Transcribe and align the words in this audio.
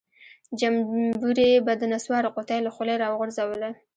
جمبوري 0.59 1.51
به 1.65 1.73
د 1.81 1.83
نسوارو 1.93 2.33
قطۍ 2.35 2.59
له 2.63 2.71
خولۍ 2.75 2.95
راوغورځوله. 2.99 3.69